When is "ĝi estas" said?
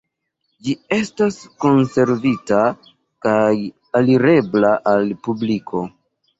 0.67-1.37